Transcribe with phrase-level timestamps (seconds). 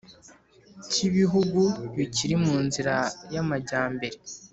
[0.89, 1.61] cy Ibihugu
[1.97, 2.95] Bikiri mu Nzira
[3.33, 4.17] y Amajyambere